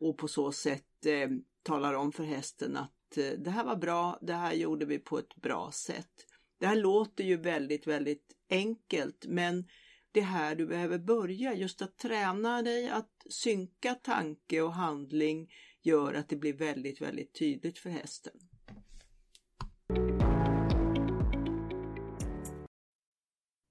och 0.00 0.18
på 0.18 0.28
så 0.28 0.52
sätt 0.52 1.06
eh, 1.06 1.28
talar 1.62 1.94
om 1.94 2.12
för 2.12 2.24
hästen 2.24 2.76
att 2.76 3.16
eh, 3.16 3.30
det 3.38 3.50
här 3.50 3.64
var 3.64 3.76
bra, 3.76 4.18
det 4.22 4.32
här 4.32 4.52
gjorde 4.52 4.86
vi 4.86 4.98
på 4.98 5.18
ett 5.18 5.36
bra 5.36 5.70
sätt. 5.72 6.26
Det 6.58 6.66
här 6.66 6.76
låter 6.76 7.24
ju 7.24 7.36
väldigt, 7.36 7.86
väldigt 7.86 8.36
enkelt 8.50 9.26
men 9.28 9.64
det 10.12 10.20
är 10.20 10.24
här 10.24 10.54
du 10.54 10.66
behöver 10.66 10.98
börja, 10.98 11.54
just 11.54 11.82
att 11.82 11.98
träna 11.98 12.62
dig 12.62 12.88
att 12.88 13.26
synka 13.30 13.94
tanke 13.94 14.60
och 14.62 14.74
handling 14.74 15.52
gör 15.82 16.14
att 16.14 16.28
det 16.28 16.36
blir 16.36 16.52
väldigt, 16.52 17.00
väldigt 17.00 17.34
tydligt 17.34 17.78
för 17.78 17.90
hästen. 17.90 18.49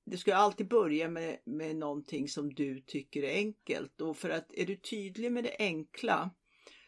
Du 0.10 0.18
ska 0.18 0.36
alltid 0.36 0.68
börja 0.68 1.10
med, 1.10 1.40
med 1.46 1.76
någonting 1.76 2.28
som 2.28 2.54
du 2.54 2.82
tycker 2.82 3.24
är 3.24 3.36
enkelt 3.36 4.02
och 4.02 4.18
för 4.18 4.30
att 4.30 4.54
är 4.54 4.66
du 4.66 4.76
tydlig 4.76 5.32
med 5.32 5.44
det 5.44 5.56
enkla 5.60 6.30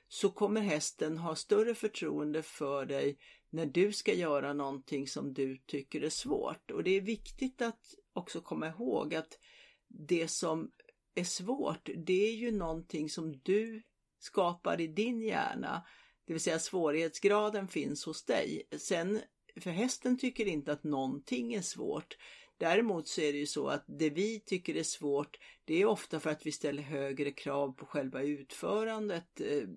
så 0.07 0.29
kommer 0.29 0.61
hästen 0.61 1.17
ha 1.17 1.35
större 1.35 1.75
förtroende 1.75 2.43
för 2.43 2.85
dig 2.85 3.17
när 3.49 3.65
du 3.65 3.93
ska 3.93 4.13
göra 4.13 4.53
någonting 4.53 5.07
som 5.07 5.33
du 5.33 5.57
tycker 5.57 6.01
är 6.01 6.09
svårt. 6.09 6.71
Och 6.71 6.83
det 6.83 6.91
är 6.91 7.01
viktigt 7.01 7.61
att 7.61 7.79
också 8.13 8.41
komma 8.41 8.67
ihåg 8.67 9.15
att 9.15 9.39
det 9.87 10.27
som 10.27 10.71
är 11.15 11.23
svårt, 11.23 11.89
det 12.05 12.27
är 12.27 12.35
ju 12.35 12.51
någonting 12.51 13.09
som 13.09 13.39
du 13.43 13.83
skapar 14.19 14.81
i 14.81 14.87
din 14.87 15.21
hjärna. 15.21 15.85
Det 16.25 16.33
vill 16.33 16.41
säga 16.41 16.59
svårighetsgraden 16.59 17.67
finns 17.67 18.05
hos 18.05 18.25
dig. 18.25 18.67
Sen, 18.77 19.21
för 19.59 19.69
hästen 19.69 20.17
tycker 20.17 20.45
inte 20.45 20.71
att 20.71 20.83
någonting 20.83 21.53
är 21.53 21.61
svårt. 21.61 22.17
Däremot 22.61 23.07
så 23.07 23.21
är 23.21 23.33
det 23.33 23.39
ju 23.39 23.45
så 23.45 23.67
att 23.67 23.85
det 23.87 24.09
vi 24.09 24.39
tycker 24.39 24.75
är 24.75 24.83
svårt 24.83 25.37
det 25.65 25.81
är 25.81 25.85
ofta 25.85 26.19
för 26.19 26.29
att 26.29 26.45
vi 26.45 26.51
ställer 26.51 26.83
högre 26.83 27.31
krav 27.31 27.71
på 27.71 27.85
själva 27.85 28.21
utförandet. 28.21 29.41
Eh, 29.41 29.67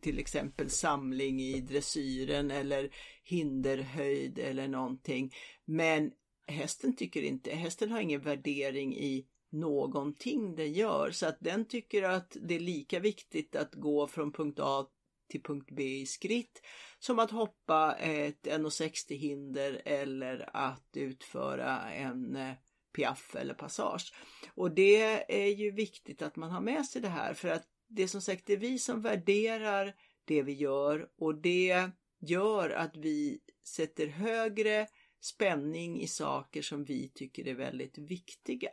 till 0.00 0.18
exempel 0.18 0.70
samling 0.70 1.40
i 1.40 1.60
dressyren 1.60 2.50
eller 2.50 2.90
hinderhöjd 3.22 4.38
eller 4.38 4.68
någonting. 4.68 5.34
Men 5.64 6.12
hästen 6.46 6.96
tycker 6.96 7.22
inte, 7.22 7.50
hästen 7.50 7.90
har 7.90 8.00
ingen 8.00 8.20
värdering 8.20 8.96
i 8.96 9.26
någonting 9.50 10.54
den 10.54 10.72
gör 10.72 11.10
så 11.10 11.26
att 11.26 11.36
den 11.40 11.64
tycker 11.64 12.02
att 12.02 12.36
det 12.42 12.54
är 12.54 12.60
lika 12.60 13.00
viktigt 13.00 13.56
att 13.56 13.74
gå 13.74 14.06
från 14.06 14.32
punkt 14.32 14.58
A 14.62 14.86
till 15.32 15.42
punkt 15.42 15.68
B 15.72 15.82
i 15.82 16.06
skritt 16.06 16.62
som 16.98 17.18
att 17.18 17.30
hoppa 17.30 17.94
ett 17.94 18.46
1,60 18.46 19.14
hinder 19.14 19.82
eller 19.84 20.50
att 20.56 20.88
utföra 20.96 21.90
en 21.90 22.36
eh, 22.36 22.54
piaff 22.96 23.36
eller 23.36 23.54
passage. 23.54 24.14
Och 24.54 24.74
det 24.74 25.32
är 25.42 25.48
ju 25.48 25.70
viktigt 25.70 26.22
att 26.22 26.36
man 26.36 26.50
har 26.50 26.60
med 26.60 26.86
sig 26.86 27.02
det 27.02 27.08
här 27.08 27.34
för 27.34 27.48
att 27.48 27.66
det 27.88 28.02
är 28.02 28.06
som 28.06 28.20
sagt 28.20 28.46
det 28.46 28.52
är 28.52 28.56
vi 28.56 28.78
som 28.78 29.02
värderar 29.02 29.94
det 30.24 30.42
vi 30.42 30.52
gör 30.52 31.08
och 31.18 31.34
det 31.34 31.90
gör 32.20 32.70
att 32.70 32.96
vi 32.96 33.40
sätter 33.64 34.06
högre 34.06 34.86
spänning 35.20 36.00
i 36.00 36.06
saker 36.06 36.62
som 36.62 36.84
vi 36.84 37.08
tycker 37.08 37.48
är 37.48 37.54
väldigt 37.54 37.98
viktiga. 37.98 38.70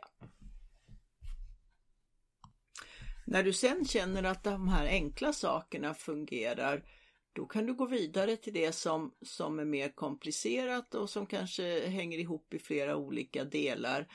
När 3.30 3.42
du 3.42 3.52
sen 3.52 3.84
känner 3.84 4.22
att 4.22 4.44
de 4.44 4.68
här 4.68 4.86
enkla 4.86 5.32
sakerna 5.32 5.94
fungerar 5.94 6.84
då 7.32 7.46
kan 7.46 7.66
du 7.66 7.74
gå 7.74 7.86
vidare 7.86 8.36
till 8.36 8.52
det 8.52 8.72
som, 8.72 9.14
som 9.22 9.58
är 9.58 9.64
mer 9.64 9.88
komplicerat 9.88 10.94
och 10.94 11.10
som 11.10 11.26
kanske 11.26 11.88
hänger 11.88 12.18
ihop 12.18 12.54
i 12.54 12.58
flera 12.58 12.96
olika 12.96 13.44
delar. 13.44 14.08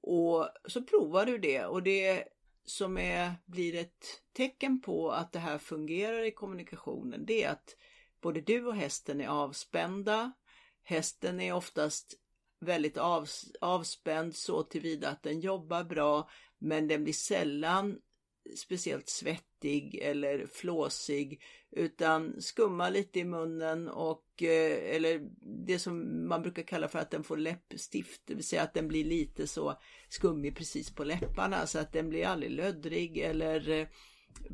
Och 0.00 0.48
så 0.64 0.82
provar 0.82 1.26
du 1.26 1.38
det 1.38 1.64
och 1.64 1.82
det 1.82 2.24
som 2.64 2.98
är, 2.98 3.32
blir 3.44 3.74
ett 3.74 4.22
tecken 4.32 4.80
på 4.80 5.10
att 5.10 5.32
det 5.32 5.38
här 5.38 5.58
fungerar 5.58 6.22
i 6.22 6.30
kommunikationen 6.30 7.26
det 7.26 7.44
är 7.44 7.50
att 7.50 7.76
både 8.20 8.40
du 8.40 8.66
och 8.66 8.76
hästen 8.76 9.20
är 9.20 9.28
avspända. 9.28 10.32
Hästen 10.82 11.40
är 11.40 11.52
oftast 11.52 12.14
väldigt 12.60 12.96
avs, 12.96 13.52
avspänd 13.60 14.36
så 14.36 14.62
tillvida 14.62 15.08
att 15.08 15.22
den 15.22 15.40
jobbar 15.40 15.84
bra 15.84 16.30
men 16.58 16.88
den 16.88 17.04
blir 17.04 17.14
sällan 17.14 17.98
speciellt 18.56 19.08
svettig 19.08 19.98
eller 20.02 20.46
flåsig 20.46 21.42
utan 21.70 22.42
skumma 22.42 22.88
lite 22.88 23.18
i 23.18 23.24
munnen 23.24 23.88
och 23.88 24.42
eh, 24.42 24.94
eller 24.96 25.20
det 25.66 25.78
som 25.78 26.28
man 26.28 26.42
brukar 26.42 26.62
kalla 26.62 26.88
för 26.88 26.98
att 26.98 27.10
den 27.10 27.24
får 27.24 27.36
läppstift, 27.36 28.22
det 28.24 28.34
vill 28.34 28.44
säga 28.44 28.62
att 28.62 28.74
den 28.74 28.88
blir 28.88 29.04
lite 29.04 29.46
så 29.46 29.74
skummig 30.08 30.56
precis 30.56 30.94
på 30.94 31.04
läpparna 31.04 31.66
så 31.66 31.78
att 31.78 31.92
den 31.92 32.08
blir 32.08 32.26
aldrig 32.26 32.50
löddrig 32.50 33.18
eller 33.18 33.68
eh, 33.68 33.86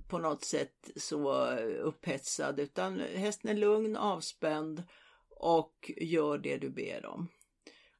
på 0.08 0.18
något 0.18 0.44
sätt 0.44 0.90
så 0.96 1.46
upphetsad 1.82 2.60
utan 2.60 3.00
hästen 3.00 3.50
är 3.50 3.54
lugn, 3.54 3.96
avspänd 3.96 4.82
och 5.30 5.92
gör 5.96 6.38
det 6.38 6.56
du 6.56 6.70
ber 6.70 7.06
om. 7.06 7.28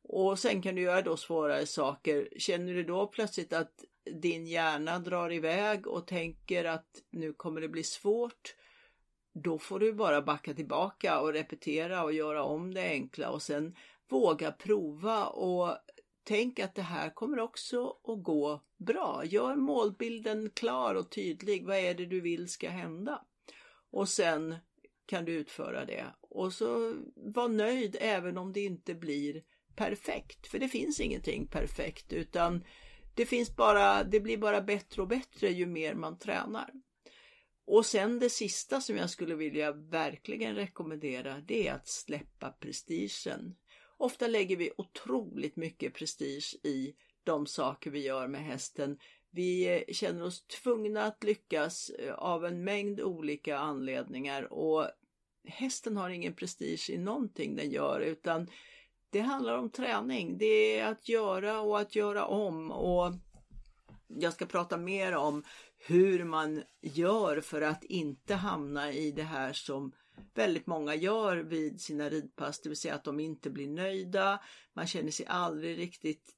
Och 0.03 0.39
sen 0.39 0.63
kan 0.63 0.75
du 0.75 0.83
göra 0.83 1.03
då 1.03 1.17
svårare 1.17 1.67
saker. 1.67 2.29
Känner 2.37 2.75
du 2.75 2.85
då 2.85 3.07
plötsligt 3.07 3.53
att 3.53 3.85
din 4.13 4.47
hjärna 4.47 4.99
drar 4.99 5.33
iväg 5.33 5.87
och 5.87 6.07
tänker 6.07 6.65
att 6.65 7.03
nu 7.11 7.33
kommer 7.33 7.61
det 7.61 7.69
bli 7.69 7.83
svårt, 7.83 8.55
då 9.35 9.59
får 9.59 9.81
du 9.81 9.93
bara 9.93 10.23
backa 10.23 10.55
tillbaka 10.55 11.21
och 11.21 11.33
repetera 11.33 12.05
och 12.05 12.13
göra 12.13 12.43
om 12.43 12.75
det 12.75 12.83
enkla 12.83 13.31
och 13.31 13.43
sen 13.43 13.75
våga 14.09 14.53
prova 14.53 15.27
och 15.27 15.77
tänk 16.25 16.59
att 16.59 16.75
det 16.75 16.83
här 16.83 17.11
kommer 17.11 17.39
också 17.39 17.89
att 17.89 18.23
gå 18.23 18.65
bra. 18.79 19.23
Gör 19.25 19.57
målbilden 19.57 20.51
klar 20.51 20.95
och 20.95 21.11
tydlig. 21.11 21.67
Vad 21.67 21.77
är 21.77 21.95
det 21.95 22.07
du 22.07 22.21
vill 22.21 22.49
ska 22.49 22.69
hända? 22.69 23.25
Och 23.91 24.09
sen 24.09 24.57
kan 25.07 25.25
du 25.25 25.33
utföra 25.33 25.85
det. 25.85 26.07
Och 26.21 26.53
så 26.53 26.95
var 27.15 27.49
nöjd 27.49 27.97
även 28.01 28.39
om 28.39 28.53
det 28.53 28.61
inte 28.61 28.95
blir 28.95 29.43
perfekt. 29.77 30.47
För 30.47 30.59
det 30.59 30.69
finns 30.69 31.01
ingenting 31.01 31.47
perfekt 31.47 32.13
utan 32.13 32.65
det 33.19 33.27
finns 33.27 33.57
bara, 33.57 34.05
det 34.05 34.21
blir 34.21 34.39
bara 34.39 34.61
bättre 34.61 35.03
och 35.03 35.09
bättre 35.09 35.49
ju 35.49 35.67
mer 35.67 35.95
man 35.95 36.19
tränar. 36.19 36.71
Och 37.67 37.87
sen 37.87 38.19
det 38.19 38.31
sista 38.31 38.81
som 38.81 38.97
jag 38.97 39.11
skulle 39.11 39.35
vilja 39.35 39.73
verkligen 39.73 40.55
rekommendera 40.55 41.41
det 41.41 41.69
är 41.69 41.75
att 41.75 41.89
släppa 41.89 42.51
prestigen. 42.51 43.55
Ofta 43.97 44.27
lägger 44.27 44.57
vi 44.57 44.71
otroligt 44.77 45.57
mycket 45.57 45.95
prestige 45.95 46.57
i 46.63 46.95
de 47.25 47.47
saker 47.47 47.91
vi 47.91 48.01
gör 48.01 48.29
med 48.29 48.45
hästen. 48.45 48.99
Vi 49.31 49.77
eh, 49.77 49.95
känner 49.95 50.25
oss 50.25 50.47
tvungna 50.47 51.05
att 51.05 51.25
lyckas 51.25 51.91
eh, 51.91 52.15
av 52.15 52.45
en 52.45 52.65
mängd 52.65 53.01
olika 53.01 53.59
anledningar 53.59 54.53
och 54.53 54.91
hästen 55.45 55.97
har 55.97 56.11
ingen 56.11 56.35
prestige 56.35 56.91
i 56.91 56.99
någonting 56.99 57.57
den 57.57 57.71
gör 57.71 58.01
utan 58.01 58.51
det 59.11 59.21
handlar 59.21 59.59
om 59.59 59.71
träning. 59.71 60.39
Det 60.39 60.79
är 60.79 60.87
att 60.87 61.09
göra 61.09 61.61
och 61.61 61.81
att 61.81 61.97
göra 61.97 62.27
om 62.27 62.71
och 62.71 63.15
jag 64.09 64.33
ska 64.33 64.47
prata 64.47 64.77
mer 64.77 65.15
om 65.17 65.45
hur 65.79 66.25
man 66.25 66.63
gör 66.81 67.41
för 67.41 67.63
att 67.63 67.85
inte 67.85 68.35
hamna 68.35 68.93
i 68.93 69.11
det 69.11 69.23
här 69.23 69.53
som 69.53 69.93
väldigt 70.35 70.67
många 70.67 70.95
gör 70.95 71.37
vid 71.37 71.81
sina 71.81 72.11
ridpass, 72.11 72.61
det 72.61 72.69
vill 72.69 72.79
säga 72.79 72.95
att 72.95 73.05
de 73.05 73.21
inte 73.21 73.51
blir 73.51 73.69
nöjda, 73.69 74.41
man 74.73 74.87
känner 74.87 75.11
sig 75.11 75.27
aldrig 75.27 75.79
riktigt, 75.79 76.35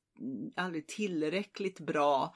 aldrig 0.57 0.87
tillräckligt 0.87 1.81
bra 1.81 2.35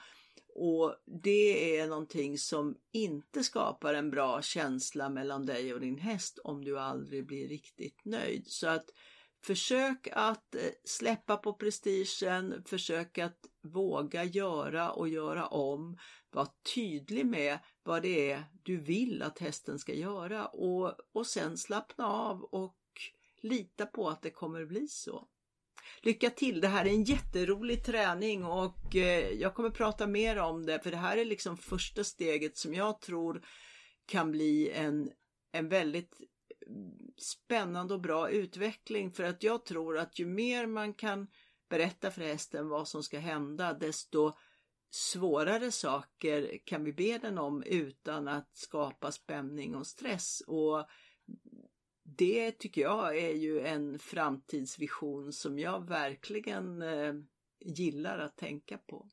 och 0.55 0.95
det 1.05 1.77
är 1.77 1.87
någonting 1.87 2.37
som 2.37 2.75
inte 2.91 3.43
skapar 3.43 3.93
en 3.93 4.11
bra 4.11 4.41
känsla 4.41 5.09
mellan 5.09 5.45
dig 5.45 5.73
och 5.73 5.79
din 5.79 5.97
häst 5.97 6.39
om 6.43 6.65
du 6.65 6.79
aldrig 6.79 7.25
blir 7.25 7.47
riktigt 7.47 8.05
nöjd. 8.05 8.47
Så 8.47 8.67
att 8.67 8.89
försök 9.45 10.07
att 10.11 10.55
eh, 10.55 10.61
släppa 10.83 11.37
på 11.37 11.53
prestigen, 11.53 12.63
försök 12.65 13.17
att 13.17 13.39
våga 13.63 14.23
göra 14.23 14.91
och 14.91 15.09
göra 15.09 15.47
om. 15.47 15.97
Var 16.31 16.47
tydlig 16.75 17.25
med 17.25 17.59
vad 17.83 18.01
det 18.01 18.31
är 18.31 18.43
du 18.63 18.77
vill 18.77 19.21
att 19.21 19.39
hästen 19.39 19.79
ska 19.79 19.93
göra 19.93 20.45
och, 20.45 20.97
och 21.13 21.27
sen 21.27 21.57
slappna 21.57 22.07
av 22.07 22.43
och 22.43 22.77
lita 23.41 23.85
på 23.85 24.09
att 24.09 24.21
det 24.21 24.29
kommer 24.29 24.65
bli 24.65 24.87
så. 24.87 25.27
Lycka 26.01 26.29
till! 26.29 26.61
Det 26.61 26.67
här 26.67 26.85
är 26.85 26.89
en 26.89 27.03
jätterolig 27.03 27.85
träning 27.85 28.45
och 28.45 28.95
eh, 28.95 29.29
jag 29.29 29.53
kommer 29.53 29.69
prata 29.69 30.07
mer 30.07 30.37
om 30.37 30.65
det 30.65 30.79
för 30.79 30.91
det 30.91 30.97
här 30.97 31.17
är 31.17 31.25
liksom 31.25 31.57
första 31.57 32.03
steget 32.03 32.57
som 32.57 32.73
jag 32.73 33.01
tror 33.01 33.45
kan 34.05 34.31
bli 34.31 34.71
en, 34.71 35.11
en 35.51 35.69
väldigt 35.69 36.21
spännande 37.17 37.93
och 37.93 38.01
bra 38.01 38.29
utveckling 38.29 39.11
för 39.11 39.23
att 39.23 39.43
jag 39.43 39.65
tror 39.65 39.97
att 39.97 40.19
ju 40.19 40.25
mer 40.25 40.65
man 40.65 40.93
kan 40.93 41.27
berätta 41.69 42.11
för 42.11 42.21
hästen 42.21 42.69
vad 42.69 42.87
som 42.87 43.03
ska 43.03 43.19
hända 43.19 43.73
desto 43.73 44.33
svårare 44.89 45.71
saker 45.71 46.57
kan 46.65 46.83
vi 46.83 46.93
be 46.93 47.17
den 47.17 47.37
om 47.37 47.63
utan 47.63 48.27
att 48.27 48.57
skapa 48.57 49.11
spänning 49.11 49.75
och 49.75 49.87
stress. 49.87 50.41
Och 50.47 50.87
det 52.03 52.51
tycker 52.51 52.81
jag 52.81 53.17
är 53.17 53.33
ju 53.33 53.59
en 53.59 53.99
framtidsvision 53.99 55.33
som 55.33 55.59
jag 55.59 55.87
verkligen 55.87 56.81
eh, 56.81 57.13
gillar 57.59 58.19
att 58.19 58.37
tänka 58.37 58.77
på. 58.77 59.09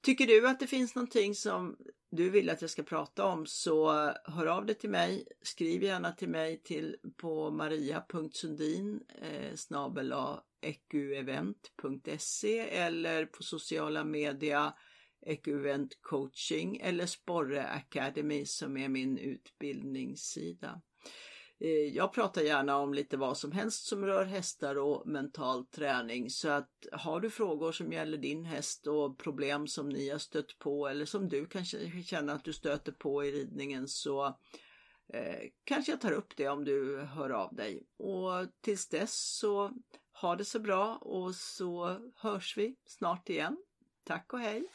Tycker 0.00 0.26
du 0.26 0.48
att 0.48 0.60
det 0.60 0.66
finns 0.66 0.94
någonting 0.94 1.34
som 1.34 1.76
du 2.10 2.30
vill 2.30 2.50
att 2.50 2.60
jag 2.60 2.70
ska 2.70 2.82
prata 2.82 3.24
om 3.24 3.46
så 3.46 3.90
hör 4.24 4.46
av 4.46 4.66
dig 4.66 4.74
till 4.74 4.90
mig. 4.90 5.28
Skriv 5.42 5.82
gärna 5.82 6.12
till 6.12 6.28
mig 6.28 6.62
till 6.62 6.96
på 7.16 7.50
maria.sundin 7.50 9.00
eh, 9.22 9.54
eqevent.se 10.60 12.58
eller 12.58 13.26
på 13.26 13.42
sociala 13.42 14.04
media 14.04 14.74
Equvent 15.26 15.98
coaching 16.00 16.80
eller 16.80 17.06
Sporre 17.06 17.66
Academy 17.66 18.46
som 18.46 18.76
är 18.76 18.88
min 18.88 19.18
utbildningssida. 19.18 20.80
Eh, 21.60 21.70
jag 21.70 22.12
pratar 22.12 22.42
gärna 22.42 22.76
om 22.76 22.94
lite 22.94 23.16
vad 23.16 23.38
som 23.38 23.52
helst 23.52 23.86
som 23.86 24.04
rör 24.04 24.24
hästar 24.24 24.78
och 24.78 25.06
mental 25.06 25.66
träning 25.66 26.30
så 26.30 26.48
att 26.48 26.70
har 26.92 27.20
du 27.20 27.30
frågor 27.30 27.72
som 27.72 27.92
gäller 27.92 28.18
din 28.18 28.44
häst 28.44 28.86
och 28.86 29.18
problem 29.18 29.66
som 29.66 29.88
ni 29.88 30.10
har 30.10 30.18
stött 30.18 30.58
på 30.58 30.88
eller 30.88 31.04
som 31.04 31.28
du 31.28 31.46
kanske 31.46 32.02
känner 32.02 32.34
att 32.34 32.44
du 32.44 32.52
stöter 32.52 32.92
på 32.92 33.24
i 33.24 33.32
ridningen 33.32 33.88
så 33.88 34.26
eh, 35.12 35.48
kanske 35.64 35.92
jag 35.92 36.00
tar 36.00 36.12
upp 36.12 36.36
det 36.36 36.48
om 36.48 36.64
du 36.64 37.00
hör 37.00 37.30
av 37.30 37.54
dig. 37.54 37.82
Och 37.96 38.46
tills 38.60 38.88
dess 38.88 39.38
så 39.38 39.72
ha 40.12 40.36
det 40.36 40.44
så 40.44 40.58
bra 40.58 40.96
och 40.96 41.34
så 41.34 42.00
hörs 42.16 42.56
vi 42.56 42.76
snart 42.86 43.28
igen. 43.28 43.56
Tack 44.04 44.32
och 44.32 44.40
hej! 44.40 44.66